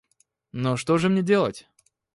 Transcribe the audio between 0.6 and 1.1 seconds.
что же